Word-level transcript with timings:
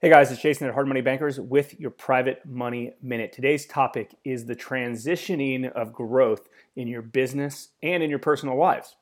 Hey 0.00 0.10
guys, 0.10 0.30
it's 0.30 0.40
Jason 0.40 0.68
at 0.68 0.74
Hard 0.74 0.86
Money 0.86 1.00
Bankers 1.00 1.40
with 1.40 1.80
your 1.80 1.90
Private 1.90 2.46
Money 2.46 2.92
Minute. 3.02 3.32
Today's 3.32 3.66
topic 3.66 4.14
is 4.24 4.44
the 4.44 4.54
transitioning 4.54 5.72
of 5.72 5.92
growth 5.92 6.48
in 6.76 6.86
your 6.86 7.02
business 7.02 7.70
and 7.82 8.00
in 8.00 8.08
your 8.08 8.20
personal 8.20 8.56
lives. 8.56 8.94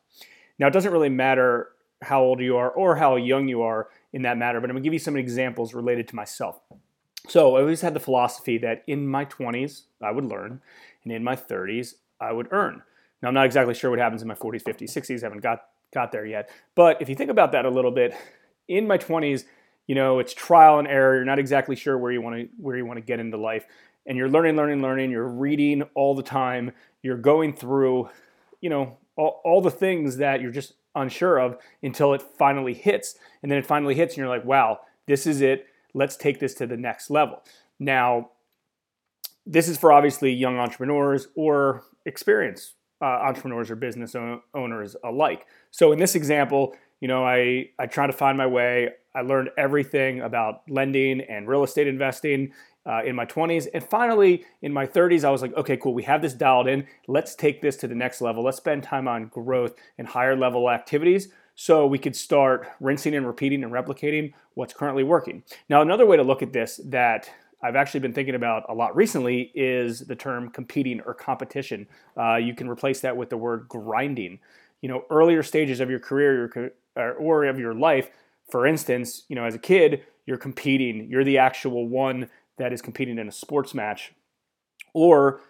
Now, 0.59 0.69
it 0.69 0.73
doesn't 0.73 0.91
really 0.91 1.11
matter 1.11 1.73
how 2.01 2.23
old 2.23 2.41
you 2.41 2.57
are 2.57 2.71
or 2.71 2.97
how 2.97 3.17
young 3.17 3.47
you 3.47 3.61
are 3.61 3.89
in 4.15 4.23
that 4.23 4.39
matter, 4.39 4.59
but 4.59 4.71
I'm 4.71 4.77
gonna 4.77 4.85
give 4.85 4.95
you 4.95 4.99
some 4.99 5.19
examples 5.19 5.75
related 5.75 6.09
to 6.09 6.17
myself. 6.17 6.61
So, 7.29 7.57
I 7.57 7.61
always 7.61 7.83
had 7.83 7.93
the 7.93 8.01
philosophy 8.01 8.57
that 8.57 8.83
in 8.87 9.07
my 9.07 9.27
20s, 9.27 9.83
I 10.01 10.13
would 10.13 10.25
learn, 10.25 10.63
and 11.05 11.13
in 11.13 11.23
my 11.23 11.37
30s, 11.37 11.97
I 12.19 12.33
would 12.33 12.49
earn. 12.53 12.83
Now, 13.21 13.29
I'm 13.29 13.35
not 13.35 13.45
exactly 13.45 13.75
sure 13.75 13.91
what 13.91 13.99
happens 13.99 14.23
in 14.23 14.29
my 14.29 14.35
40s, 14.35 14.63
50s, 14.63 14.95
60s, 14.95 15.23
I 15.23 15.27
haven't 15.27 15.43
got, 15.43 15.67
got 15.93 16.11
there 16.11 16.25
yet. 16.25 16.49
But 16.75 17.03
if 17.03 17.11
you 17.11 17.15
think 17.15 17.29
about 17.29 17.53
that 17.53 17.67
a 17.67 17.71
little 17.71 17.91
bit, 17.91 18.15
in 18.67 18.87
my 18.87 18.97
20s, 18.97 19.45
you 19.87 19.95
know 19.95 20.19
it's 20.19 20.35
trial 20.35 20.79
and 20.79 20.89
error. 20.89 21.17
You're 21.17 21.25
not 21.25 21.39
exactly 21.39 21.77
sure 21.77 21.97
where 21.97 22.13
you 22.13 22.21
want 22.21 22.37
to 22.37 22.49
where 22.59 22.77
you 22.77 22.87
want 22.87 22.99
to 22.99 23.05
get 23.05 23.21
into 23.21 23.37
life. 23.37 23.67
And 24.07 24.17
you're 24.17 24.29
learning 24.29 24.57
learning 24.57 24.83
learning. 24.83 25.11
You're 25.11 25.29
reading 25.29 25.83
all 25.95 26.15
the 26.15 26.23
time. 26.23 26.73
You're 27.03 27.17
going 27.17 27.55
through 27.55 28.09
you 28.61 28.71
know 28.71 28.99
all, 29.17 29.41
all 29.45 29.61
the 29.61 29.71
things 29.71 30.19
that 30.19 30.41
you're 30.41 30.53
just 30.53 30.75
unsure 30.95 31.39
of 31.39 31.59
until 31.83 32.15
it 32.15 32.23
finally 32.23 32.75
hits. 32.75 33.17
And 33.43 33.51
then 33.51 33.59
it 33.59 33.67
finally 33.67 33.95
hits 33.95 34.15
and 34.15 34.19
you're 34.19 34.29
like 34.29 34.45
wow 34.45 34.81
this 35.07 35.27
is 35.27 35.41
it. 35.41 35.67
Let's 35.95 36.17
take 36.17 36.41
this 36.41 36.55
to 36.55 36.67
the 36.67 36.77
next 36.77 37.11
level. 37.11 37.43
Now 37.79 38.31
this 39.47 39.69
is 39.69 39.79
for 39.79 39.93
obviously 39.93 40.33
young 40.33 40.59
entrepreneurs 40.59 41.29
or 41.37 41.85
experienced 42.05 42.75
uh, 43.01 43.05
entrepreneurs 43.05 43.71
or 43.71 43.77
business 43.77 44.17
owners 44.55 44.97
alike. 45.05 45.47
So 45.71 45.93
in 45.93 45.99
this 45.99 46.15
example 46.15 46.75
you 47.01 47.09
know 47.09 47.25
i 47.25 47.69
i 47.79 47.87
try 47.87 48.07
to 48.07 48.13
find 48.13 48.37
my 48.39 48.47
way 48.47 48.91
I 49.17 49.23
learned 49.23 49.49
everything 49.57 50.21
about 50.21 50.61
lending 50.69 51.23
and 51.23 51.49
real 51.49 51.65
estate 51.65 51.87
investing 51.87 52.53
uh, 52.85 53.03
in 53.03 53.17
my 53.17 53.25
20s. 53.25 53.67
And 53.73 53.83
finally, 53.83 54.45
in 54.61 54.73
my 54.73 54.87
30s, 54.87 55.25
I 55.25 55.31
was 55.31 55.41
like, 55.41 55.55
okay, 55.57 55.79
cool, 55.79 55.95
we 55.95 56.03
have 56.03 56.21
this 56.21 56.35
dialed 56.35 56.69
in. 56.69 56.87
Let's 57.09 57.35
take 57.35 57.63
this 57.63 57.77
to 57.79 57.89
the 57.89 57.95
next 57.95 58.21
level. 58.21 58.45
Let's 58.45 58.59
spend 58.59 58.83
time 58.83 59.09
on 59.09 59.29
growth 59.29 59.75
and 59.97 60.07
higher 60.07 60.37
level 60.37 60.71
activities 60.71 61.29
so 61.55 61.87
we 61.87 61.99
could 61.99 62.15
start 62.15 62.69
rinsing 62.79 63.15
and 63.15 63.27
repeating 63.27 63.65
and 63.65 63.73
replicating 63.73 64.35
what's 64.53 64.75
currently 64.75 65.03
working. 65.03 65.43
Now, 65.71 65.81
another 65.81 66.05
way 66.05 66.19
to 66.19 66.23
look 66.23 66.43
at 66.43 66.53
this 66.53 66.79
that 66.85 67.31
I've 67.63 67.75
actually 67.75 68.01
been 68.01 68.13
thinking 68.13 68.35
about 68.35 68.65
a 68.69 68.75
lot 68.75 68.95
recently 68.95 69.51
is 69.55 70.01
the 70.01 70.15
term 70.15 70.51
competing 70.51 71.01
or 71.01 71.15
competition. 71.15 71.89
Uh, 72.17 72.37
you 72.37 72.55
can 72.55 72.69
replace 72.69 73.01
that 73.01 73.17
with 73.17 73.31
the 73.31 73.39
word 73.39 73.67
grinding. 73.67 74.41
You 74.83 74.89
know, 74.89 75.05
earlier 75.11 75.43
stages 75.43 75.81
of 75.81 75.91
your 75.91 76.01
career 76.01 76.73
or 76.97 77.45
of 77.45 77.59
your 77.59 77.75
life, 77.75 78.11
for 78.51 78.67
instance, 78.67 79.25
you 79.29 79.37
know, 79.37 79.45
as 79.45 79.55
a 79.55 79.59
kid, 79.59 80.03
you're 80.27 80.37
competing, 80.37 81.09
you're 81.11 81.25
the 81.25 81.39
actual 81.39 81.89
one 81.89 82.29
that 82.59 82.73
is 82.73 82.83
competing 82.83 83.19
in 83.19 83.29
a 83.29 83.33
sports 83.33 83.75
match. 83.75 84.13
Or 84.95 85.41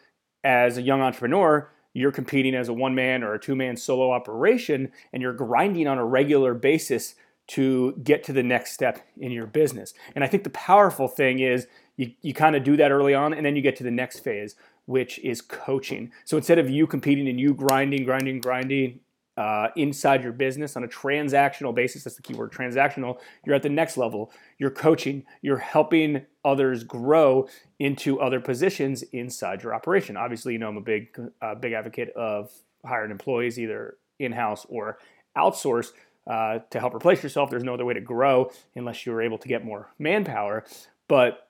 as 0.45 0.79
a 0.79 0.83
young 0.83 1.01
entrepreneur, 1.01 1.71
you're 1.93 2.13
competing 2.13 2.55
as 2.55 2.69
a 2.69 2.75
one 2.75 2.95
man 2.95 3.23
or 3.23 3.35
a 3.35 3.41
two 3.41 3.57
man 3.57 3.77
solo 3.77 4.11
operation 4.11 4.93
and 5.13 5.23
you're 5.23 5.33
grinding 5.33 5.89
on 5.89 5.99
a 5.99 6.05
regular 6.05 6.53
basis 6.53 7.15
to 7.49 7.93
get 8.03 8.25
to 8.25 8.33
the 8.33 8.43
next 8.43 8.73
step 8.73 9.07
in 9.19 9.31
your 9.31 9.47
business. 9.47 9.95
And 10.15 10.23
I 10.23 10.27
think 10.27 10.45
the 10.45 10.51
powerful 10.51 11.09
thing 11.09 11.39
is 11.39 11.69
you, 11.97 12.13
you 12.21 12.35
kind 12.35 12.57
of 12.57 12.65
do 12.65 12.77
that 12.77 12.91
early 12.91 13.15
on 13.15 13.33
and 13.33 13.47
then 13.47 13.57
you 13.57 13.63
get 13.63 13.77
to 13.77 13.85
the 13.85 13.91
next 13.91 14.21
phase, 14.21 14.57
which 14.85 15.19
is 15.21 15.41
coaching. 15.41 16.13
So 16.25 16.37
instead 16.37 16.59
of 16.59 16.69
you 16.69 16.87
competing 16.87 17.29
and 17.29 17.41
you 17.41 17.55
grinding, 17.55 18.05
grinding, 18.05 18.41
grinding, 18.41 19.01
uh, 19.37 19.69
inside 19.77 20.23
your 20.23 20.33
business 20.33 20.77
on 20.77 20.84
a 20.84 20.89
transactional 20.89 21.75
basis. 21.75 22.05
That's 22.05 22.17
the 22.17 22.23
keyword 22.23 22.53
transactional. 22.53 23.19
You're 23.45 23.55
at 23.55 23.62
the 23.62 23.69
next 23.69 23.97
level. 23.97 24.33
You're 24.59 24.70
coaching, 24.70 25.25
you're 25.43 25.59
helping 25.59 26.25
others 26.45 26.84
grow 26.84 27.48
into 27.78 28.20
other 28.20 28.41
positions 28.41 29.03
inside 29.12 29.62
your 29.62 29.75
operation. 29.75 30.17
Obviously, 30.17 30.55
you 30.55 30.59
know, 30.59 30.69
I'm 30.69 30.77
a 30.77 30.81
big, 30.81 31.19
uh, 31.43 31.55
big 31.55 31.73
advocate 31.73 32.11
of 32.16 32.50
hiring 32.84 33.11
employees, 33.11 33.59
either 33.59 33.97
in 34.19 34.33
house 34.33 34.66
or 34.69 34.99
outsource. 35.37 35.93
Uh, 36.27 36.59
to 36.71 36.81
help 36.81 36.93
replace 36.93 37.22
yourself, 37.22 37.50
there's 37.50 37.62
no 37.62 37.75
other 37.75 37.84
way 37.84 37.94
to 37.94 38.00
grow 38.00 38.50
unless 38.75 39.06
you're 39.06 39.22
able 39.22 39.38
to 39.38 39.47
get 39.47 39.65
more 39.65 39.93
manpower. 39.99 40.65
But 41.06 41.49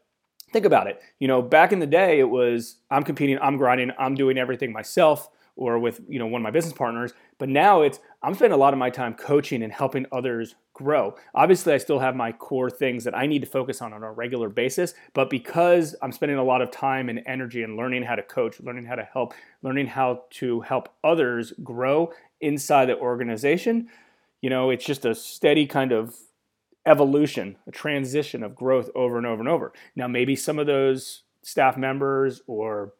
think 0.52 0.66
about 0.66 0.86
it. 0.86 1.00
You 1.18 1.28
know, 1.28 1.40
back 1.40 1.72
in 1.72 1.78
the 1.78 1.86
day, 1.86 2.18
it 2.18 2.28
was 2.28 2.76
I'm 2.90 3.02
competing, 3.02 3.38
I'm 3.40 3.56
grinding, 3.56 3.92
I'm 3.98 4.14
doing 4.14 4.36
everything 4.36 4.72
myself 4.72 5.30
or 5.56 5.78
with 5.78 6.00
you 6.08 6.18
know 6.18 6.26
one 6.26 6.40
of 6.40 6.44
my 6.44 6.50
business 6.50 6.72
partners 6.72 7.12
but 7.38 7.48
now 7.48 7.82
it's 7.82 7.98
i'm 8.22 8.34
spending 8.34 8.54
a 8.54 8.60
lot 8.60 8.72
of 8.72 8.78
my 8.78 8.90
time 8.90 9.14
coaching 9.14 9.62
and 9.62 9.72
helping 9.72 10.06
others 10.12 10.54
grow. 10.74 11.16
Obviously 11.34 11.72
i 11.72 11.78
still 11.78 11.98
have 11.98 12.14
my 12.14 12.30
core 12.32 12.70
things 12.70 13.04
that 13.04 13.16
i 13.16 13.26
need 13.26 13.40
to 13.40 13.46
focus 13.46 13.80
on 13.80 13.92
on 13.92 14.02
a 14.02 14.12
regular 14.12 14.48
basis 14.48 14.94
but 15.14 15.30
because 15.30 15.94
i'm 16.02 16.12
spending 16.12 16.38
a 16.38 16.44
lot 16.44 16.60
of 16.60 16.70
time 16.70 17.08
and 17.08 17.22
energy 17.26 17.62
and 17.62 17.76
learning 17.76 18.02
how 18.02 18.14
to 18.14 18.22
coach 18.22 18.60
learning 18.60 18.84
how 18.84 18.94
to 18.94 19.08
help 19.12 19.32
learning 19.62 19.86
how 19.86 20.24
to 20.30 20.60
help 20.60 20.88
others 21.02 21.52
grow 21.62 22.12
inside 22.40 22.86
the 22.86 22.98
organization 22.98 23.88
you 24.42 24.50
know 24.50 24.70
it's 24.70 24.84
just 24.84 25.04
a 25.04 25.14
steady 25.14 25.66
kind 25.66 25.92
of 25.92 26.14
evolution 26.86 27.56
a 27.66 27.72
transition 27.72 28.42
of 28.42 28.54
growth 28.54 28.88
over 28.94 29.18
and 29.18 29.26
over 29.26 29.40
and 29.40 29.48
over. 29.48 29.72
Now 29.94 30.06
maybe 30.06 30.36
some 30.36 30.58
of 30.58 30.66
those 30.66 31.24
staff 31.42 31.76
members 31.76 32.40
or 32.46 32.94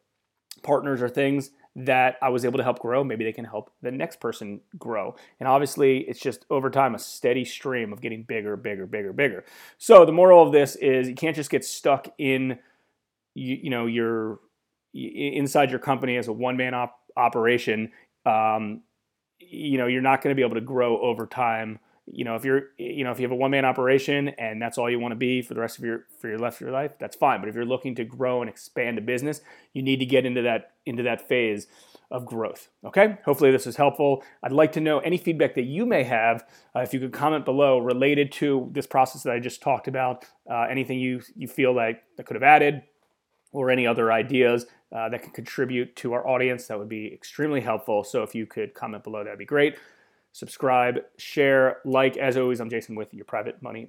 partners 0.62 1.00
or 1.00 1.08
things 1.08 1.50
that 1.76 2.16
I 2.22 2.30
was 2.30 2.46
able 2.46 2.56
to 2.56 2.64
help 2.64 2.78
grow, 2.78 3.04
maybe 3.04 3.24
they 3.24 3.32
can 3.32 3.44
help 3.44 3.70
the 3.82 3.90
next 3.90 4.18
person 4.18 4.62
grow. 4.78 5.14
And 5.38 5.46
obviously, 5.46 5.98
it's 5.98 6.18
just 6.18 6.46
over 6.48 6.70
time 6.70 6.94
a 6.94 6.98
steady 6.98 7.44
stream 7.44 7.92
of 7.92 8.00
getting 8.00 8.22
bigger, 8.22 8.56
bigger, 8.56 8.86
bigger, 8.86 9.12
bigger. 9.12 9.44
So 9.76 10.06
the 10.06 10.12
moral 10.12 10.44
of 10.44 10.52
this 10.52 10.76
is 10.76 11.06
you 11.06 11.14
can't 11.14 11.36
just 11.36 11.50
get 11.50 11.64
stuck 11.64 12.08
in 12.18 12.58
you, 13.34 13.58
you 13.64 13.70
know 13.70 13.84
your 13.84 14.40
inside 14.94 15.70
your 15.70 15.78
company 15.78 16.16
as 16.16 16.28
a 16.28 16.32
one 16.32 16.56
man 16.56 16.72
op- 16.72 16.98
operation. 17.14 17.92
Um, 18.24 18.80
you 19.38 19.76
know 19.76 19.86
you're 19.86 20.00
not 20.00 20.22
going 20.22 20.34
to 20.34 20.36
be 20.36 20.44
able 20.44 20.54
to 20.54 20.62
grow 20.62 20.98
over 20.98 21.26
time 21.26 21.78
you 22.06 22.24
know 22.24 22.36
if 22.36 22.44
you're 22.44 22.70
you 22.78 23.04
know 23.04 23.10
if 23.10 23.18
you 23.18 23.24
have 23.24 23.32
a 23.32 23.36
one 23.36 23.50
man 23.50 23.64
operation 23.64 24.28
and 24.28 24.60
that's 24.62 24.78
all 24.78 24.90
you 24.90 24.98
want 24.98 25.12
to 25.12 25.16
be 25.16 25.42
for 25.42 25.54
the 25.54 25.60
rest 25.60 25.78
of 25.78 25.84
your 25.84 26.04
for 26.20 26.28
your 26.28 26.38
rest 26.38 26.56
of 26.56 26.60
your 26.62 26.70
life 26.70 26.92
that's 26.98 27.16
fine. 27.16 27.40
But 27.40 27.48
if 27.48 27.54
you're 27.54 27.64
looking 27.64 27.94
to 27.96 28.04
grow 28.04 28.40
and 28.40 28.48
expand 28.48 28.98
a 28.98 29.00
business 29.00 29.40
you 29.72 29.82
need 29.82 29.98
to 29.98 30.06
get 30.06 30.24
into 30.24 30.42
that 30.42 30.72
into 30.84 31.02
that 31.02 31.26
phase 31.28 31.66
of 32.10 32.24
growth 32.24 32.68
okay? 32.84 33.18
Hopefully 33.24 33.50
this 33.50 33.66
is 33.66 33.76
helpful. 33.76 34.22
I'd 34.42 34.52
like 34.52 34.72
to 34.72 34.80
know 34.80 35.00
any 35.00 35.16
feedback 35.16 35.54
that 35.56 35.64
you 35.64 35.84
may 35.84 36.04
have 36.04 36.46
uh, 36.74 36.80
if 36.80 36.94
you 36.94 37.00
could 37.00 37.12
comment 37.12 37.44
below 37.44 37.78
related 37.78 38.30
to 38.32 38.70
this 38.72 38.86
process 38.86 39.22
that 39.24 39.32
i 39.32 39.40
just 39.40 39.60
talked 39.60 39.88
about 39.88 40.24
uh, 40.50 40.66
anything 40.70 41.00
you 41.00 41.22
you 41.34 41.48
feel 41.48 41.74
like 41.74 42.02
that 42.16 42.26
could 42.26 42.36
have 42.36 42.42
added 42.42 42.82
or 43.52 43.70
any 43.70 43.86
other 43.86 44.12
ideas 44.12 44.66
uh, 44.94 45.08
that 45.08 45.22
can 45.22 45.32
contribute 45.32 45.96
to 45.96 46.12
our 46.12 46.26
audience 46.28 46.66
that 46.66 46.78
would 46.78 46.88
be 46.88 47.12
extremely 47.12 47.60
helpful. 47.60 48.04
So 48.04 48.22
if 48.22 48.34
you 48.34 48.46
could 48.46 48.74
comment 48.74 49.02
below 49.02 49.24
that'd 49.24 49.38
be 49.38 49.44
great 49.44 49.76
subscribe, 50.36 50.98
share, 51.16 51.78
like. 51.86 52.18
As 52.18 52.36
always, 52.36 52.60
I'm 52.60 52.68
Jason 52.68 52.94
with 52.94 53.14
your 53.14 53.24
Private 53.24 53.62
Money. 53.62 53.86